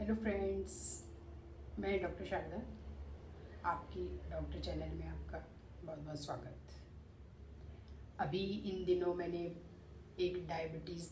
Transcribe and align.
Hello 0.00 0.14
friends 0.14 0.72
मैं 1.80 1.90
doctor 2.02 2.24
Sharda, 2.26 2.56
आपकी 3.70 4.06
doctor 4.30 4.60
channel 4.60 4.94
में 4.94 5.06
आपका 5.08 5.38
बहुत 5.84 5.98
बहुत 5.98 6.20
स्वागत। 6.20 6.72
अभी 8.20 8.42
इन 8.70 8.84
दिनों 8.84 9.14
मैंने 9.14 9.42
एक 10.26 10.38
डायबिटीज़ 10.48 11.10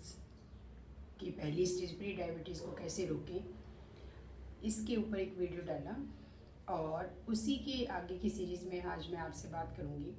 की 1.21 1.31
पहली 1.31 1.67
स्टेज 1.67 1.97
प्री 1.99 2.13
डायबिटीज़ 2.17 2.63
को 2.63 2.73
कैसे 2.77 3.07
रोकें, 3.07 3.41
इसके 4.65 4.97
ऊपर 4.97 5.19
एक 5.19 5.39
वीडियो 5.39 5.63
डाला 5.67 5.97
और 6.75 7.15
उसी 7.29 7.57
के 7.69 7.85
आगे 7.95 8.19
की 8.19 8.31
सीरीज़ 8.31 8.69
में 8.69 8.83
आज 8.83 9.11
मैं 9.13 9.21
आपसे 9.21 9.49
बात 9.49 9.75
करूँगी 9.77 10.15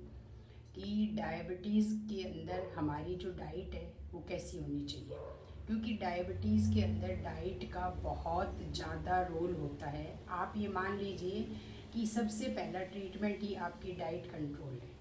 कि 0.75 1.07
डायबिटीज़ 1.18 1.95
के 2.09 2.23
अंदर 2.30 2.71
हमारी 2.77 3.16
जो 3.16 3.38
डाइट 3.38 3.75
है 3.75 3.86
वो 4.14 4.25
कैसी 4.30 4.57
होनी 4.57 4.86
चाहिए। 4.86 5.42
क्योंकि 5.68 5.93
डायबिटीज़ 5.93 6.73
के 6.73 6.82
अंदर 6.82 7.07
डाइट 7.07 7.63
का 7.73 7.89
बहुत 8.04 8.57
ज़्यादा 8.73 9.21
रोल 9.21 9.54
होता 9.54 9.88
है। 9.88 10.20
आप 10.30 10.54
ये 10.58 10.67
मान 10.67 10.98
लीजिए 10.98 11.48
कि 11.94 12.05
सबसे 12.08 12.48
पहला 12.48 12.80
ट्रीटमेंट 12.84 13.41
ही 13.41 13.54
आपकी 13.55 13.91
डाइट 13.91 14.26
कंट्रोल 14.26 14.73
है। 14.73 14.91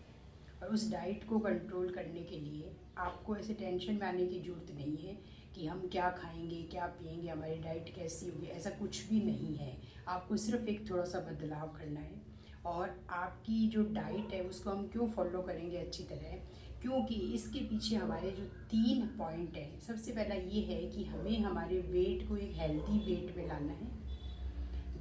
और 0.63 0.69
उस 0.69 0.91
डाइट 0.91 1.29
को 1.29 1.39
कंट्रोल 1.39 1.91
करने 1.91 2.23
के 2.23 2.39
लिए 2.39 2.73
आपको 2.99 3.37
ऐसे 3.37 3.55
टेंशन 3.55 3.95
में 3.95 4.07
आने 4.07 4.27
की 4.27 4.41
ज़रूरत 4.41 4.75
नहीं 4.75 4.97
है 4.97 5.19
कि 5.55 5.67
हम 5.67 5.89
क्या 5.93 6.11
खाएँगे, 6.11 6.63
क्या 6.63 6.87
पिएँगे 6.87 7.29
हमारी 7.29 7.57
डाइट 7.57 7.95
कैसी 7.95 8.29
होगी, 8.29 8.47
ऐसा 8.47 8.71
कुछ 8.71 9.09
भी 9.09 9.21
नहीं 9.21 9.57
है। 9.57 9.77
आपको 10.09 10.37
सिर्फ़ 10.37 10.69
एक 10.69 10.91
थोड़ा 10.91 11.05
सा 11.05 11.21
बदलाव 11.21 11.69
करना 11.69 12.01
है। 12.01 12.21
और 12.67 13.07
आपकी 13.11 13.69
जो 13.69 13.83
डाइट 13.83 14.33
है, 14.33 14.41
उसको 14.41 14.71
हम 14.71 14.87
क्यों 14.89 15.09
फॉलो 15.09 15.43
करेंगे 15.43 15.77
अच्छी 15.77 16.03
तरह? 16.03 16.39
क्योंकि 16.83 17.15
इसके 17.35 17.59
पीछे 17.67 17.97
हमारे 17.97 18.31
जो 18.31 18.45
तीन 18.71 19.07
पॉइंट 19.19 19.57
हैं, 19.57 19.81
सबसे 19.81 20.13
पहला 20.13 20.35
ये 20.35 20.61
है 20.65 20.81
कि 20.87 21.05
हमें 21.05 21.39
हमारे 21.41 21.79
वेट 21.89 22.29
को 22.29 22.37
एक 22.39 22.53
हेल्दी 22.57 22.99
वेट 23.01 23.37
में 23.37 23.47
लाना 23.49 23.73
है। 23.73 23.91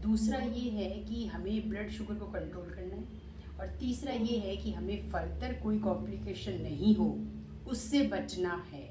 दूसरा 0.01 0.39
ये 0.39 0.69
है 0.71 0.89
कि 1.03 1.25
हमें 1.27 1.69
ब्लड 1.69 1.89
शुगर 1.91 2.15
को 2.15 2.25
कंट्रोल 2.29 2.69
करना 2.69 2.95
है 2.95 3.59
और 3.59 3.75
तीसरा 3.79 4.13
ये 4.13 4.37
है 4.39 4.55
कि 4.57 4.71
हमें 4.71 5.09
फर्दर 5.11 5.53
कोई 5.63 5.79
कॉम्प्लिकेशन 5.79 6.61
नहीं 6.61 6.95
हो, 6.95 7.09
उससे 7.67 8.01
बचना 8.07 8.63
है। 8.71 8.87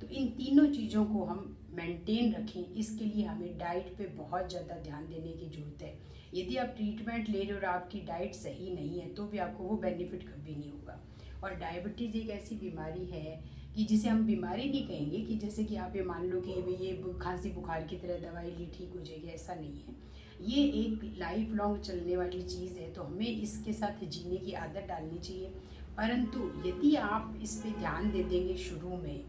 तो 0.00 0.06
इन 0.08 0.28
तीनों 0.36 0.66
चीज़ों 0.68 1.04
को 1.06 1.24
हम 1.24 1.56
मेंटेन 1.74 2.32
रखें, 2.34 2.74
इसके 2.74 3.04
लिए 3.06 3.24
हमें 3.24 3.58
डाइट 3.58 3.94
पे 3.98 4.06
बहुत 4.16 4.48
ज़्यादा 4.50 4.74
ध्यान 4.82 5.06
देने 5.06 5.32
की 5.32 5.48
ज़रूरत 5.48 5.82
है। 5.82 5.94
यदि 6.34 6.56
आप 6.56 6.74
ट्रीटमेंट 6.76 7.28
ले 7.28 7.40
रहे 7.40 7.50
हो 7.50 7.56
और 7.56 7.64
आपकी 7.66 8.00
डाइट 8.06 8.34
सही 8.34 8.70
नहीं 8.74 9.00
है 9.00 9.08
तो 9.14 9.26
भी 9.26 9.38
आपको 9.40 9.64
वो 9.64 9.76
बेनिफिट 9.78 10.22
कभी 10.24 10.54
नहीं 10.54 10.70
होगा। 10.70 11.00
और 11.44 11.54
डायबिटीज़ 11.56 12.16
एक 12.16 12.30
ऐसी 12.30 12.54
बीमारी 12.56 13.04
है 13.06 13.40
कि 13.74 13.84
जिसे 13.84 14.08
हम 14.08 14.24
बीमारी 14.26 14.68
नहीं 14.70 14.86
कहेंगे 14.88 15.18
कि 15.18 15.36
जैसे 15.38 15.64
कि 15.64 15.76
आप 15.76 15.96
ये 15.96 16.02
मान 16.04 16.24
लो 16.26 16.40
कि 16.40 16.50
ये 16.84 16.92
खांसी 17.20 17.50
बुखार 17.50 17.82
की 17.82 17.96
तरह 17.96 18.18
दवाई 18.20 18.50
ली, 18.50 18.66
ठीक 18.74 18.92
हो 18.96 19.04
जाएगी, 19.04 19.28
ऐसा 19.28 19.54
नहीं 19.54 19.78
है। 19.78 20.02
ये 20.42 20.62
एक 20.80 21.14
लाइफ 21.18 21.50
लॉन्ग 21.52 21.80
चलने 21.82 22.16
वाली 22.16 22.42
चीज़ 22.44 22.78
है 22.78 22.92
तो 22.92 23.02
हमें 23.02 23.26
इसके 23.26 23.72
साथ 23.72 24.04
जीने 24.06 24.36
की 24.36 24.52
आदत 24.54 24.86
डालनी 24.88 25.18
चाहिए। 25.18 25.52
परंतु 25.96 26.50
यदि 26.66 26.94
आप 26.96 27.38
इस 27.42 27.54
पर 27.56 27.78
ध्यान 27.78 28.10
दे 28.10 28.22
देंगे 28.24 28.56
शुरू 28.58 28.96
में 28.96 29.24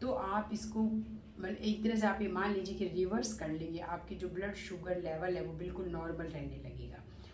तो 0.00 0.12
आप 0.12 0.50
इसको 0.52 0.82
मतलब 0.82 1.56
एक 1.56 1.82
तरह 1.84 1.96
से 1.96 2.06
आप 2.06 2.20
ये 2.22 2.28
मान 2.28 2.52
लीजिए 2.52 2.74
कि 2.74 2.84
रिवर्स 2.88 3.32
कर 3.34 3.48
लेंगे, 3.50 3.78
आपकी 3.78 4.16
जो 4.16 4.28
ब्लड 4.28 4.54
शुगर 4.58 5.00
लेवल 5.02 5.36
है 5.36 5.44
वो 5.44 5.52
बिल्कुल 5.58 5.88
नॉर्मल 5.88 6.24
रहने 6.26 6.56
लगेगा। 6.64 6.89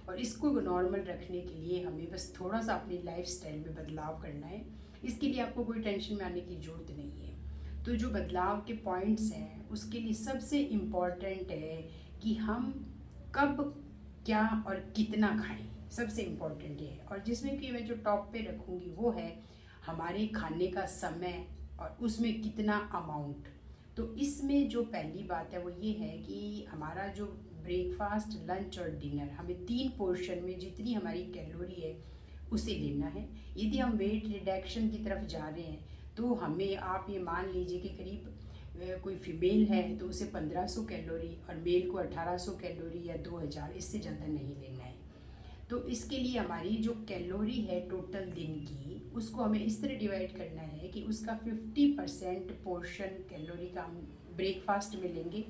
और 0.08 0.18
इसको 0.20 0.50
नॉर्मल 0.60 1.00
रखने 1.00 1.40
के 1.40 1.54
लिए 1.54 1.82
हमें 1.82 2.10
बस 2.10 2.32
थोड़ा 2.40 2.60
सा 2.60 2.74
अपनी 2.74 3.02
लाइफ 3.02 3.40
में 3.44 3.74
बदलाव 3.74 4.20
करना 4.22 4.46
है। 4.46 4.64
इसके 5.04 5.28
लिए 5.28 5.40
आपको 5.40 5.64
कोई 5.64 5.80
टेंशन 5.80 6.14
में 6.14 6.24
आने 6.24 6.40
की 6.40 6.56
ज़रूरत 6.56 6.90
नहीं 6.90 7.10
है। 7.20 7.84
तो 7.84 7.96
जो 7.96 8.10
बदलाव 8.10 8.64
के 8.66 8.72
पॉइंट्स 8.72 9.32
हैं, 9.32 9.68
उसके 9.68 9.98
लिए 9.98 10.14
सबसे 10.14 10.58
इंपॉर्टेंट 10.58 11.50
है 11.50 11.82
कि 12.22 12.34
हम 12.34 12.72
कब, 13.34 13.82
क्या 14.26 14.64
और 14.66 14.74
कितना 14.96 15.36
खाएँ। 15.38 15.88
सबसे 15.90 16.22
इंपॉर्टेंट 16.22 16.80
ये 16.80 16.88
है। 16.88 17.04
और 17.04 17.18
जिसमें 17.18 17.58
कि 17.58 17.70
मैं 17.70 17.84
जो 17.86 17.94
टॉप 17.94 18.30
पे 18.32 18.38
रखूँगी, 18.38 18.90
वो 18.90 19.10
है 19.10 19.42
हमारे 19.86 20.26
खाने 20.26 20.66
का 20.66 20.86
समय 20.86 21.46
और 21.80 21.96
उसमें 22.00 22.40
कितना 22.42 22.76
अमाउंट 22.94 23.48
तो 23.96 24.04
इसमें 24.16 24.68
जो 24.68 24.82
पहली 24.82 25.22
बात 25.22 25.52
है, 25.52 25.62
वो 25.62 25.70
ये 25.70 25.92
है 25.92 26.18
कि 26.18 26.66
हमारा 26.70 27.06
जो 27.08 27.26
ब्रेकफास्ट 27.66 28.38
लंच 28.50 28.78
और 28.78 28.90
डिनर 29.00 29.30
हमें 29.32 29.64
तीन 29.66 29.88
पोर्शन 29.98 30.42
में 30.44 30.58
जितनी 30.58 30.92
हमारी 30.94 31.22
कैलोरी 31.34 31.80
है, 31.80 31.96
उसे 32.52 32.74
लेना 32.76 33.06
है. 33.08 33.28
यदि 33.58 33.78
हम 33.78 33.92
वेट 33.98 34.26
रिडक्शन 34.28 34.88
की 34.88 34.98
तरफ़ 35.04 35.24
जा 35.28 35.48
रहे 35.48 35.62
हैं 35.62 35.84
तो 36.16 36.34
हमें, 36.36 36.76
आप 36.76 37.06
ये 37.10 37.18
मान 37.20 37.52
लीजिए 37.52 37.78
कि 37.78 37.88
करीब 37.96 38.32
कोई 39.02 39.14
फीमेल 39.16 39.64
है 39.66 39.82
तो 39.98 40.06
उसे 40.06 40.24
1500 40.26 40.84
कैलोरी 40.88 41.28
और 41.48 41.56
मेल 41.58 41.90
को 41.90 41.98
1800 41.98 42.52
कैलोरी 42.60 43.02
या 43.08 43.16
2000 43.24 43.76
इससे 43.76 43.98
ज़्यादा 43.98 44.26
नहीं 44.26 44.54
लेना 44.56 44.84
है. 44.84 44.94
तो 45.70 45.82
इसके 45.88 46.18
लिए 46.18 46.38
हमारी 46.38 46.76
जो 46.78 46.92
कैलोरी 47.08 47.60
है 47.62 47.80
टोटल 47.90 48.30
दिन 48.32 48.54
की, 48.66 49.00
उसको 49.16 49.42
हमें 49.42 49.64
इस 49.64 49.80
तरह 49.82 49.98
डिवाइड 49.98 50.36
करना 50.36 50.62
है 50.62 50.88
कि 50.88 51.02
उसका 51.04 51.38
50 51.44 51.86
परसेंट 51.96 52.50
पोर्शन 52.64 53.16
कैलोरी 53.30 53.68
का 53.68 53.82
हम 53.82 53.96
ब्रेकफास्ट 54.36 54.94
में 55.02 55.12
लेंगे. 55.14 55.44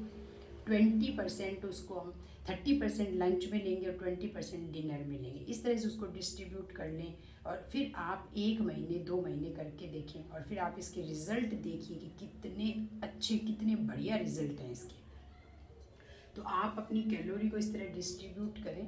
ट्वेंटी 0.67 1.11
परसेंट 1.17 1.65
उसको 1.65 1.95
हम 1.95 2.13
थर्टी 2.49 2.79
परसेंट 2.81 3.15
लंच 3.15 3.47
में 3.53 3.63
लेंगे 3.65 3.87
और 3.87 3.93
ट्वेंटी 3.93 4.27
परसेंट 4.27 4.71
डिनर 4.73 5.05
में 5.05 5.19
लेंगे। 5.21 5.41
इस 5.41 5.63
तरह 5.65 5.77
से 5.77 5.87
उसको 5.87 6.07
डिस्ट्रीब्यूट 6.07 6.73
कर 6.73 6.89
लें 6.89 7.15
और 7.47 7.67
फिर 7.73 7.93
आप 7.97 8.33
एक 8.37 8.61
महीने, 8.61 8.99
दो 8.99 9.21
महीने 9.23 9.51
करके 9.51 9.87
देखें 9.87 10.29
और 10.31 10.43
फिर 10.43 10.59
आप 10.59 10.77
इसके 10.79 11.03
रिज़ल्ट 11.03 11.55
देखिए 11.55 11.97
कि 11.97 12.13
कितने 12.21 12.71
अच्छे, 13.03 13.39
कितने 13.39 13.77
बढ़िया 13.77 14.17
रिज़ल्ट 14.17 14.61
हैं 14.61 14.71
इसके। 14.73 15.05
तो 16.37 16.43
आप 16.43 16.75
अपनी 16.79 17.03
कैलोरी 17.03 17.49
को 17.49 17.57
इस 17.57 17.73
तरह 17.73 17.93
डिस्ट्रीब्यूट 17.95 18.63
करें। 18.65 18.87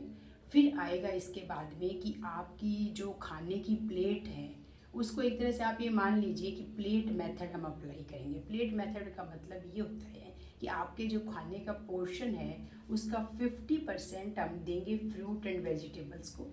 फिर 0.53 0.79
आएगा 0.79 1.09
इसके 1.09 1.41
बाद 1.41 1.75
में 1.81 2.01
कि 2.01 2.15
आपकी 2.25 2.75
जो 2.93 3.11
खाने 3.23 3.59
की 3.59 3.75
प्लेट 3.89 4.29
है, 4.29 4.49
उसको 4.95 5.23
एक 5.23 5.39
तरह 5.41 5.53
से 5.53 5.65
आप 5.65 5.81
ये 5.81 5.89
मान 5.91 6.21
लीजिए 6.21 6.51
कि 6.51 6.63
प्लेट 6.77 7.11
मेथड 7.13 7.53
हम 7.53 7.65
अप्लाई 7.65 8.05
करेंगे। 8.11 8.39
प्लेट 8.39 8.73
मेथड 8.73 9.15
का 9.15 9.25
मतलब 9.25 9.73
ये 9.75 9.81
होता 9.81 10.07
है 10.07 10.37
कि 10.61 10.67
आपके 10.67 11.07
जो 11.07 11.21
खाने 11.21 11.59
का 11.59 11.73
पोर्शन 11.73 12.35
है, 12.35 12.57
उसका 12.91 13.19
50 13.39 13.79
परसेंट 13.87 14.39
हम 14.39 14.59
देंगे 14.65 14.97
फ्रूट 15.11 15.47
एंड 15.47 15.65
वेजिटेबल्स 15.65 16.35
को 16.35 16.51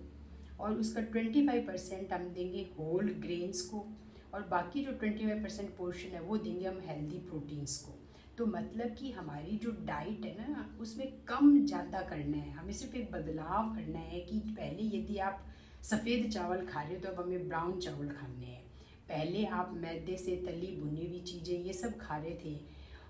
और 0.60 0.72
उसका 0.72 1.02
25 1.12 1.66
परसेंट 1.66 2.12
हम 2.12 2.28
देंगे 2.30 2.66
होल 2.78 3.10
ग्रेन्स 3.20 3.60
को 3.62 3.86
और 4.34 4.42
बाकी 4.42 4.84
जो 4.84 4.92
25 4.92 5.42
परसेंट 5.42 5.76
पोर्शन 5.76 6.08
है, 6.08 6.20
वो 6.20 6.36
देंगे 6.36 6.66
हम 6.66 6.80
हेल्दी 6.86 7.18
प्रोटीन्स 7.18 7.78
को। 7.78 7.98
तो 8.38 8.46
मतलब 8.46 8.94
कि 8.94 9.10
हमारी 9.10 9.56
जो 9.56 9.70
डाइट 9.86 10.24
है 10.24 10.50
ना, 10.50 10.76
उसमें 10.80 11.06
कम 11.28 11.64
ज़्यादा 11.66 12.00
करना 12.00 12.36
है। 12.36 12.50
हमें 12.50 12.72
सिर्फ़ 12.72 12.96
एक 12.96 13.10
बदलाव 13.12 13.74
करना 13.74 13.98
है 13.98 14.20
कि 14.20 14.38
पहले 14.48 14.82
यदि 14.98 15.16
आप 15.18 15.44
सफ़ेद 15.82 16.30
चावल 16.30 16.64
खा 16.66 16.82
रहे 16.82 16.94
हो 16.94 17.00
तो 17.00 17.08
अब 17.08 17.20
हमें 17.20 17.48
ब्राउन 17.48 17.78
चावल 17.80 18.08
खाने 18.08 18.46
हैं। 18.46 18.64
पहले 19.08 19.44
आप 19.46 19.72
मैदे 19.74 20.16
से, 20.16 20.36
तली, 20.36 20.76
भुनी 20.80 21.06
हुई 21.06 21.20
चीज़ें, 21.20 21.64
ये 21.64 21.72
सब 21.72 21.96
खा 21.98 22.16
रहे 22.16 22.34
थे 22.44 22.54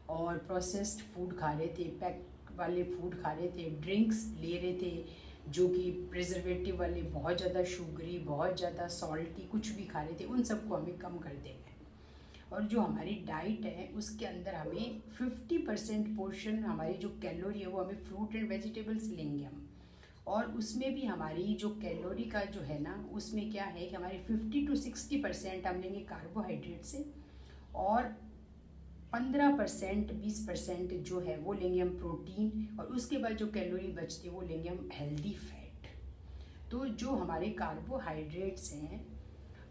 और 0.09 0.39
प्रोसेस्ड 0.39 1.01
फ़ूड 1.05 1.37
खा 1.39 1.53
रहे 1.53 1.69
थे 1.69 1.85
पैक 2.01 2.25
वाले 2.59 2.83
फ़ूड 2.85 3.21
खा 3.23 3.33
रहे 3.33 3.49
थे 3.49 3.71
ड्रिंक्स 3.81 4.27
ले 4.41 4.57
रहे 4.57 4.73
थे, 4.75 5.05
जो 5.49 5.69
कि 5.69 5.91
प्रिजर्वेटिव 6.11 6.79
वाले 6.81 7.03
बहुत 7.03 7.37
ज़्यादा 7.37 7.63
शुगरी 7.65 8.19
बहुत 8.19 8.57
ज़्यादा 8.59 8.87
सॉल्टी 8.89 9.47
कुछ 9.49 9.69
भी 9.71 9.85
खा 9.85 10.03
रहे 10.03 10.15
थे, 10.21 10.25
उन 10.25 10.43
सबको 10.43 10.75
हमें 10.77 10.99
कम 10.99 11.19
कर 11.19 11.35
देना 11.35 11.71
है। 11.71 11.75
और 12.53 12.63
जो 12.63 12.81
हमारी 12.81 13.15
डाइट 13.27 13.65
है, 13.65 13.89
उसके 13.97 14.27
अंदर 14.27 14.55
हमें 14.55 15.01
50 15.19 15.59
परसेंट 15.67 16.17
पोर्शन 16.17 16.59
हमारी 16.59 16.95
जो 16.95 17.09
कैलोरी 17.23 17.61
है, 17.61 17.67
वो 17.67 17.83
हमें 17.83 18.05
फ्रूट 18.05 18.35
एंड 18.37 18.49
वेजिटेबल्स 18.49 19.09
लेंगे 19.11 19.45
हम। 19.45 19.63
और 20.27 20.45
उसमें 20.53 20.95
भी 20.95 21.05
हमारी 21.05 21.55
जो 21.55 21.69
कैलोरी 21.83 22.25
का 22.25 22.45
जो 22.45 22.61
है 22.61 22.81
ना, 22.83 22.95
उसमें 23.13 23.51
क्या 23.53 23.65
है 23.65 23.87
कि 23.87 23.95
हमारे 23.97 24.25
50 24.31 24.67
टू 24.67 24.77
60 24.77 25.23
परसेंट 25.23 25.67
हम 25.67 25.81
लेंगे 25.81 26.01
कार्बोहाइड्रेट 26.05 26.85
से। 26.85 27.05
और 27.77 28.15
पंद्रह 29.17 29.57
परसेंट, 29.57 30.13
बीस 30.15 30.39
परसेंट 30.47 30.93
जो 31.03 31.21
है 31.21 31.37
वो 31.39 31.53
लेंगे 31.53 31.81
हम 31.81 31.91
प्रोटीन 31.99 32.77
और 32.81 32.87
उसके 32.87 33.19
बाद 33.19 33.37
जो 33.37 33.47
कैलोरी 33.53 33.93
बचती 33.93 34.29
है 34.29 34.35
वो 34.35 34.41
लेंगे 34.43 34.69
हम 34.69 34.89
हेल्दी 34.95 35.33
फैट 35.35 35.87
तो 36.71 36.85
जो 36.95 37.11
हमारे 37.13 37.49
कार्बोहाइड्रेट्स 37.59 38.73
हैं, 38.73 39.01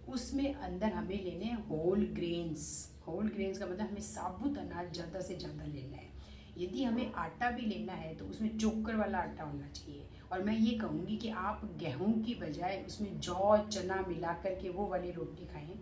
उसमें 0.09 0.53
अंदर 0.53 0.93
हमें 0.93 1.23
लेने 1.23 1.45
हैं 1.45 1.57
होल 1.67 2.05
ग्रेन्स 2.15 2.63
होल 3.07 3.27
ग्रेन्स 3.27 3.57
का 3.57 3.65
मतलब 3.65 3.87
हमें 3.87 4.01
साबुत 4.01 4.57
अनाज 4.57 4.93
ज़्यादा 4.93 5.21
से 5.21 5.35
ज़्यादा 5.35 5.65
लेना 5.65 5.97
है. 5.97 6.09
यदि 6.57 6.83
हमें 6.83 7.13
आटा 7.15 7.49
भी 7.51 7.65
लेना 7.65 7.93
है 7.93 8.13
तो 8.15 8.25
उसमें 8.25 8.57
चोकर 8.57 8.95
वाला 8.95 9.17
आटा 9.19 9.43
होना 9.43 9.67
चाहिए. 9.69 10.01
और 10.31 10.43
मैं 10.43 10.57
ये 10.57 10.71
कहूँगी 10.79 11.17
कि 11.17 11.29
आप 11.43 11.61
गेहूँ 11.79 12.11
की 12.23 12.35
बजाय 12.35 12.83
उसमें 12.87 13.19
जौ, 13.19 13.57
चना 13.69 14.03
मिला 14.07 14.33
कर 14.43 14.59
के 14.61 14.69
वो 14.71 14.87
वाली 14.87 15.11
रोटी 15.11 15.45
खाएँ. 15.45 15.79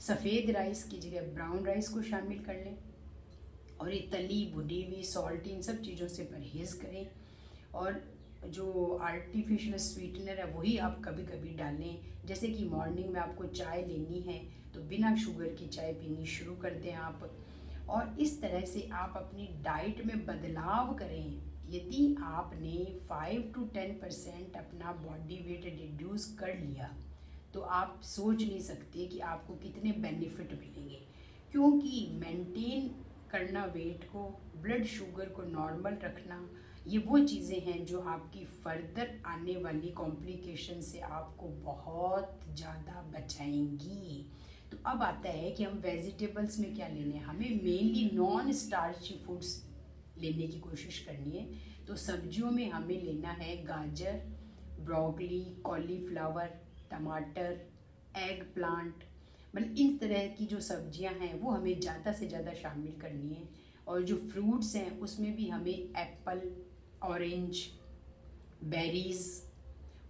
सफ़ेद 0.00 0.50
राइस 0.50 0.82
की 0.84 0.98
जगह 1.00 1.32
ब्राउन 1.34 1.64
राइस 1.66 1.88
को 1.88 2.02
शामिल 2.04 2.38
कर 2.46 2.54
लें. 2.54 2.76
और 3.80 3.92
ये 3.94 4.00
तली 4.12 4.46
भुनी 4.54 4.82
हुई 4.82 5.02
सॉल्ट, 5.04 5.46
इन 5.46 5.62
सब 5.62 5.80
चीज़ों 5.82 6.08
से 6.08 6.22
परहेज़ 6.24 6.76
करें। 6.80 7.06
और 7.74 8.02
जो 8.46 8.98
आर्टिफिशियल 9.02 9.76
स्वीटनर 9.78 10.38
है, 10.38 10.44
वही 10.46 10.76
आप 10.78 11.00
कभी 11.04 11.22
कभी 11.24 11.56
डालें। 11.56 11.98
जैसे 12.26 12.48
कि 12.48 12.64
मॉर्निंग 12.64 13.08
में 13.10 13.20
आपको 13.20 13.44
चाय 13.46 13.82
लेनी 13.82 14.20
है 14.22 14.42
तो 14.74 14.80
बिना 14.80 15.14
शुगर 15.16 15.54
की 15.54 15.66
चाय 15.66 15.92
पीनी 15.92 16.26
शुरू 16.26 16.54
कर 16.56 16.74
दें 16.74 16.92
आप। 16.92 17.30
और 17.88 18.16
इस 18.20 18.40
तरह 18.40 18.64
से 18.64 18.88
आप 18.92 19.14
अपनी 19.16 19.48
डाइट 19.62 20.04
में 20.06 20.24
बदलाव 20.26 20.94
करें। 20.94 21.54
यदि 21.70 22.14
आपने 22.22 22.84
फाइव 23.08 23.52
टू 23.54 23.64
टेन 23.64 23.92
परसेंट 23.92 24.56
अपना 24.56 24.92
बॉडी 24.92 25.36
वेट 25.36 25.64
रिड्यूस 25.64 26.26
कर 26.40 26.58
लिया 26.58 26.90
तो 27.54 27.60
आप 27.60 28.00
सोच 28.04 28.36
नहीं 28.36 28.60
सकते 28.60 29.06
कि 29.06 29.18
आपको 29.18 29.54
कितने 29.54 29.92
बेनिफिट 29.92 30.52
मिलेंगे। 30.52 31.00
क्योंकि 31.52 32.06
मेंटेन 32.12 32.90
करना 33.34 33.64
वेट 33.74 34.04
को 34.04 34.28
ब्लड 34.62 34.84
शुगर 34.86 35.28
को 35.28 35.42
नॉर्मल 35.42 35.98
रखना, 36.04 36.48
ये 36.86 36.98
वो 36.98 37.18
चीज़ें 37.18 37.60
हैं 37.60 37.84
जो 37.86 38.00
आपकी 38.00 38.44
फर्दर 38.44 39.10
आने 39.26 39.56
वाली 39.56 39.88
कॉम्प्लिकेशन 39.92 40.80
से 40.80 40.98
आपको 41.00 41.48
बहुत 41.64 42.40
ज़्यादा 42.54 43.02
बचाएँगी। 43.14 44.26
तो 44.72 44.78
अब 44.86 45.02
आता 45.02 45.30
है 45.30 45.50
कि 45.50 45.64
हम 45.64 45.78
वेजिटेबल्स 45.78 46.58
में 46.58 46.74
क्या 46.74 46.88
लेने 46.88 47.14
हैं? 47.14 47.24
हमें 47.24 47.62
मेनली 47.62 48.10
नॉन 48.14 48.52
स्टार्ची 48.52 49.14
फूड्स 49.26 49.62
लेने 50.18 50.46
की 50.46 50.60
कोशिश 50.60 50.98
करनी 50.98 51.38
है। 51.38 51.84
तो 51.86 51.96
सब्जियों 51.96 52.50
में 52.50 52.70
हमें 52.70 53.02
लेना 53.02 53.30
है 53.30 53.56
गाजर 53.64 54.20
ब्रोकली 54.80 55.40
कॉलीफ्लावर 55.64 56.50
टमाटर 56.90 57.60
एग 58.18 58.42
प्लांट 58.54 59.04
मतलब 59.56 59.78
इन 59.78 59.96
तरह 59.98 60.26
की 60.28 60.46
जो 60.46 60.60
सब्ज़ियाँ 60.60 61.12
हैं, 61.12 61.40
वो 61.40 61.50
हमें 61.50 61.80
ज़्यादा 61.80 62.12
से 62.12 62.26
ज़्यादा 62.28 62.52
शामिल 62.54 63.00
करनी 63.00 63.34
है। 63.34 63.48
और 63.88 64.02
जो 64.02 64.16
फ्रूट्स 64.32 64.74
हैं, 64.76 64.98
उसमें 65.00 65.34
भी 65.36 65.48
हमें 65.48 65.72
एप्पल 65.72 66.40
ऑरेंज 67.02 67.64
बेरीज़ 68.66 69.28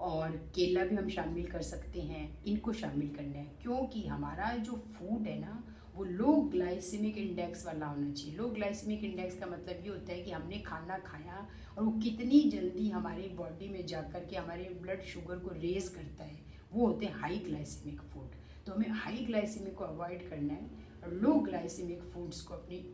और 0.00 0.36
केला 0.54 0.84
भी 0.84 0.96
हम 0.96 1.08
शामिल 1.08 1.46
कर 1.46 1.62
सकते 1.62 2.00
हैं। 2.02 2.44
इनको 2.44 2.72
शामिल 2.72 3.08
करना 3.16 3.38
है, 3.38 3.46
क्योंकि 3.62 4.06
हमारा 4.06 4.52
जो 4.58 4.72
फ़ूड 4.94 5.26
है 5.26 5.38
ना, 5.40 5.62
वो 5.94 6.04
लो 6.04 6.32
ग्लाइसेमिक 6.52 7.18
इंडेक्स 7.18 7.66
वाला 7.66 7.86
होना 7.86 8.12
चाहिए। 8.12 8.36
लो 8.36 8.48
ग्लाइसेमिक 8.48 9.04
इंडेक्स 9.04 9.38
का 9.38 9.46
मतलब 9.46 9.84
ये 9.84 9.88
होता 9.88 10.12
है 10.12 10.22
कि 10.22 10.30
हमने 10.30 10.58
खाना 10.60 10.98
खाया 10.98 11.46
और 11.78 11.84
वो 11.84 11.90
कितनी 12.00 12.40
जल्दी 12.50 12.88
हमारी 12.90 13.28
बॉडी 13.36 13.68
में 13.68 13.84
जा 13.86 14.00
कर 14.02 14.24
के 14.30 14.36
हमारे 14.36 14.68
ब्लड 14.82 15.02
शुगर 15.04 15.38
को 15.38 15.50
रेज 15.52 15.88
करता 15.88 16.24
है। 16.24 16.38
वो 16.72 16.86
होते 16.86 17.06
हैं 17.06 17.14
हाई 17.14 17.38
ग्लाइसेमिक 17.38 18.00
फ़ूड 18.02 18.34
तो 18.66 18.72
हमें 18.72 18.90
हाई 18.90 19.24
ग्लाइसेमिक 19.26 19.74
को 19.74 19.84
अवॉइड 19.84 20.28
करना 20.30 20.54
है 20.54 20.70
और 21.04 21.12
लो 21.12 21.32
ग्लाइसेमिक 21.40 22.02
फूड्स 22.14 22.40
को 22.40 22.54
अपने 22.54 22.84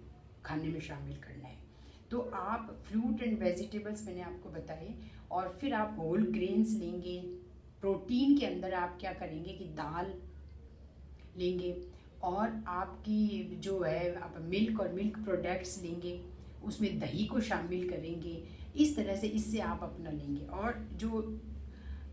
खाने 0.45 0.69
में 0.69 0.81
शामिल 0.81 1.17
करना 1.17 1.49
है। 1.49 1.59
तो 2.11 2.21
आप 2.35 2.71
फ्रूट 2.87 3.23
एंड 3.23 3.39
वेजिटेबल्स 3.39 4.07
मैंने 4.07 4.21
आपको 4.21 4.49
बताए 4.49 4.95
और 5.31 5.57
फिर 5.61 5.75
आप 5.75 5.97
होल 5.99 6.27
ग्रेन्स 6.33 6.75
लेंगे 6.81 7.21
प्रोटीन 7.81 8.37
के 8.39 8.47
अंदर 8.47 8.75
आप 8.75 8.97
क्या 9.01 9.13
करेंगे 9.13 9.53
कि 9.53 9.65
दाल 9.75 10.13
लेंगे 11.37 11.77
और 12.23 12.63
आपकी 12.69 13.57
जो 13.57 13.81
है, 13.81 14.15
आप 14.15 14.35
मिल्क 14.41 14.81
और 14.81 14.93
मिल्क 14.93 15.19
प्रोडक्ट्स 15.19 15.83
लेंगे, 15.83 16.21
उसमें 16.65 16.99
दही 16.99 17.25
को 17.27 17.41
शामिल 17.41 17.89
करेंगे, 17.89 18.43
इस 18.77 18.97
तरह 18.97 19.17
से 19.17 19.27
इससे 19.29 19.61
आप 19.61 19.83
अपना 19.83 20.11
लेंगे। 20.11 20.45
और 20.47 20.79
जो 20.93 21.23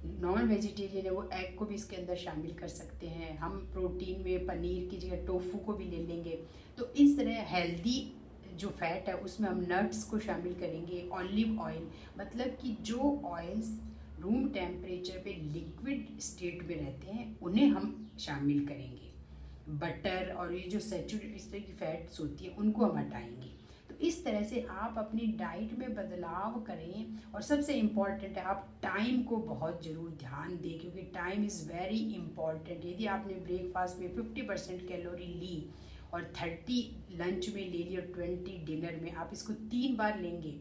नॉन 0.05 0.47
वेजिटेरियन 0.47 1.05
है, 1.05 1.11
वो 1.11 1.29
एग 1.33 1.55
को 1.55 1.65
भी 1.65 1.75
इसके 1.75 1.95
अंदर 1.95 2.15
शामिल 2.15 2.51
कर 2.51 2.67
सकते 2.67 3.07
हैं। 3.07 3.37
हम 3.37 3.69
प्रोटीन 3.73 4.23
में 4.23 4.45
पनीर 4.45 4.89
की 4.89 4.97
जगह 4.97 5.25
टोफू 5.25 5.57
को 5.57 5.73
भी 5.73 5.85
ले 5.85 5.97
लेंगे। 5.97 6.43
तो 6.77 6.93
इस 6.93 7.17
तरह 7.17 7.43
हेल्दी 7.43 8.13
जो 8.55 8.69
फैट 8.69 9.07
है, 9.07 9.17
उसमें 9.17 9.49
हम 9.49 9.67
नट्स 9.71 10.03
को 10.03 10.19
शामिल 10.19 10.53
करेंगे 10.53 11.09
ऑलिव 11.11 11.61
ऑयल 11.61 11.87
मतलब 12.19 12.47
कि 12.47 12.77
जो 12.81 13.21
ऑयल्स 13.25 13.81
रूम 14.19 14.49
टेम्परेचर 14.49 15.17
पे 15.17 15.33
लिक्विड 15.33 16.19
स्टेट 16.19 16.67
में 16.67 16.75
रहते 16.75 17.07
हैं, 17.07 17.39
उन्हें 17.39 17.67
हम 17.67 18.11
शामिल 18.19 18.65
करेंगे। 18.65 19.07
बटर 19.69 20.33
और 20.33 20.53
ये 20.53 20.69
जो 20.69 20.79
सेचुरेट 20.79 21.35
इस 21.35 21.51
तरह 21.51 21.59
की 21.59 21.73
फैट्स 21.73 22.19
होती 22.19 22.45
है, 22.45 22.51
उनको 22.51 22.85
हम 22.85 22.97
हटाएँगे। 22.97 23.56
इस 24.01 24.23
तरह 24.25 24.43
से 24.43 24.65
आप 24.71 24.95
अपनी 24.97 25.27
डाइट 25.39 25.77
में 25.79 25.93
बदलाव 25.95 26.59
करें 26.67 27.33
और 27.33 27.41
सबसे 27.41 27.73
इंपॉर्टेंट 27.73 28.37
है, 28.37 28.43
आप 28.43 28.67
टाइम 28.83 29.21
को 29.23 29.37
बहुत 29.37 29.83
ज़रूर 29.85 30.09
ध्यान 30.19 30.55
दें 30.61 30.79
क्योंकि 30.79 31.01
टाइम 31.15 31.43
इज़ 31.45 31.63
वेरी 31.71 31.99
इंपॉर्टेंट 32.15 32.85
यदि 32.85 33.05
आपने 33.07 33.33
ब्रेकफास्ट 33.45 33.99
में 33.99 34.15
फिफ्टी 34.15 34.41
परसेंट 34.41 34.87
कैलोरी 34.87 35.33
ली 35.33 35.69
और 36.13 36.31
थर्टी 36.41 36.79
लंच 37.13 37.49
में 37.55 37.61
ले 37.61 37.77
ली 37.79 37.95
और 37.97 38.05
ट्वेंटी 38.13 38.57
डिनर 38.65 38.99
में, 39.03 39.11
आप 39.13 39.29
इसको 39.33 39.53
तीन 39.53 39.95
बार 39.97 40.19
लेंगे 40.19 40.55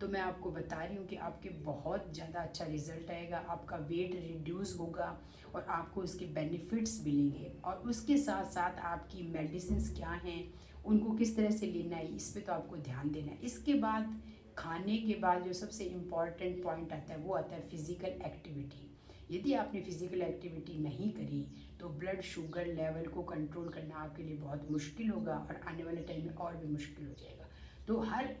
तो 0.00 0.08
मैं 0.08 0.20
आपको 0.20 0.50
बता 0.50 0.82
रही 0.84 0.96
हूँ 0.96 1.06
कि 1.06 1.16
आपके 1.18 1.48
बहुत 1.64 2.12
ज़्यादा 2.14 2.40
अच्छा 2.40 2.64
रिज़ल्ट 2.66 3.10
आएगा, 3.10 3.38
आपका 3.38 3.76
वेट 3.78 4.14
रिड्यूस 4.16 4.76
होगा 4.78 5.16
और 5.54 5.66
आपको 5.70 6.00
उसके 6.02 6.24
बेनिफिट्स 6.34 7.00
मिलेंगे। 7.04 7.52
और 7.64 7.82
उसके 7.86 8.16
साथ 8.18 8.50
साथ 8.52 8.78
आपकी 8.86 9.22
मेडिसिन 9.32 9.80
क्या 9.96 10.10
हैं, 10.24 10.42
उनको 10.84 11.16
किस 11.16 11.36
तरह 11.36 11.50
से 11.50 11.66
लेना 11.68 11.96
है, 11.96 12.06
इस 12.16 12.28
पर 12.30 12.40
तो 12.40 12.52
आपको 12.52 12.76
ध्यान 12.78 13.10
देना 13.10 13.32
है। 13.32 13.38
इसके 13.42 13.74
बाद 13.76 14.20
खाने 14.58 14.96
के 14.98 15.14
बाद 15.20 15.42
जो 15.42 15.52
सबसे 15.54 15.84
इंपॉर्टेंट 15.86 16.62
पॉइंट 16.62 16.92
आता 16.92 17.12
है, 17.12 17.18
वो 17.18 17.34
आता 17.34 17.56
है 17.56 17.68
फ़िज़िकल 17.68 18.26
एक्टिविटी 18.26 18.86
यदि 19.30 19.52
आपने 19.54 19.80
फ़िज़िकल 19.80 20.22
एक्टिविटी 20.22 20.78
नहीं 20.78 21.10
करी 21.12 21.46
तो 21.80 21.88
ब्लड 21.90 22.20
शुगर 22.24 22.66
लेवल 22.68 23.06
को 23.06 23.22
कंट्रोल 23.24 23.68
करना 23.68 23.96
आपके 23.96 24.22
लिए 24.22 24.36
बहुत 24.36 24.70
मुश्किल 24.70 25.10
होगा 25.10 25.34
और 25.40 25.60
आने 25.68 25.84
वाले 25.84 26.00
टाइम 26.04 26.26
में 26.26 26.34
और 26.36 26.56
भी 26.56 26.68
मुश्किल 26.68 27.06
हो 27.06 27.14
जाएगा। 27.14 27.46
तो 27.88 27.98
हर 28.02 28.34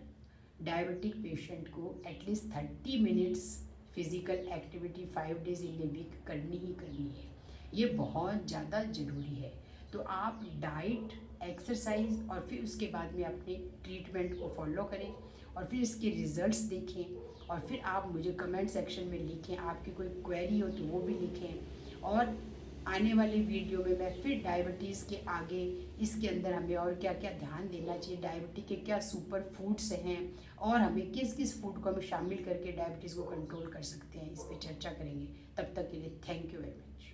डायबिटिक 0.62 1.14
पेशेंट 1.22 1.68
को 1.68 1.94
at least 2.08 2.44
thirty 2.56 2.98
minutes 3.02 3.44
physical 3.94 4.48
activity 4.54 5.04
five 5.14 5.42
days 5.44 5.64
in 5.64 5.80
a 5.82 5.86
week 5.92 6.12
करनी 6.26 6.58
ही 6.58 6.72
करनी 6.74 7.08
है। 7.08 7.28
ये 7.74 7.86
बहुत 7.96 8.46
ज़्यादा 8.48 8.82
ज़रूरी 8.84 9.34
है। 9.34 9.52
तो 9.92 9.98
आप 10.10 10.40
डाइट 10.60 11.12
एक्सरसाइज 11.44 12.28
और 12.30 12.46
फिर 12.50 12.62
उसके 12.64 12.86
बाद 12.88 13.14
में 13.14 13.24
अपने 13.24 13.54
ट्रीटमेंट 13.84 14.38
को 14.38 14.48
फॉलो 14.56 14.84
करें 14.84 15.12
और 15.56 15.64
फिर 15.64 15.80
इसके 15.82 16.10
रिजल्ट्स 16.10 16.60
देखें 16.70 17.48
और 17.48 17.60
फिर 17.68 17.80
आप 17.86 18.12
मुझे 18.12 18.32
कमेंट 18.40 18.68
सेक्शन 18.70 19.06
में 19.06 19.18
लिखें। 19.18 19.56
आपकी 19.56 19.90
कोई 19.90 20.08
क्वेरी 20.26 20.58
हो 20.60 20.68
तो 20.68 20.84
वो 20.84 21.00
भी 21.02 21.14
लिखें 21.18 22.02
और 22.02 22.36
आने 22.90 23.12
वाली 23.14 23.40
वीडियो 23.40 23.82
में 23.84 23.98
मैं 23.98 24.10
फिर 24.22 24.40
डायबिटीज़ 24.44 25.04
के 25.08 25.16
आगे, 25.30 25.62
इसके 26.02 26.28
अंदर 26.28 26.52
हमें 26.52 26.74
और 26.76 26.94
क्या 26.94 27.12
क्या 27.14 27.30
ध्यान 27.38 27.68
देना 27.68 27.96
चाहिए 27.96 28.20
डायबिटी 28.22 28.62
के 28.68 28.76
क्या 28.86 28.98
सुपर 29.08 29.42
फूड्स 29.56 29.90
हैं 30.04 30.18
और 30.58 30.80
हमें 30.80 31.10
किस 31.12 31.34
किस 31.34 31.60
फ़ूड 31.60 31.80
को 31.82 31.90
हमें 31.90 32.06
शामिल 32.08 32.44
करके 32.44 32.72
डायबिटीज़ 32.72 33.16
को 33.16 33.22
कंट्रोल 33.24 33.66
कर 33.72 33.82
सकते 33.84 34.18
हैं, 34.18 34.32
इस 34.32 34.40
पर 34.40 34.58
चर्चा 34.58 34.90
करेंगे। 34.90 35.26
तब 35.58 35.72
तक 35.76 35.90
के 35.90 35.96
लिए 35.96 36.20
थैंक 36.28 36.54
यू 36.54 36.60
वेरी 36.60 36.80
मच 36.88 37.04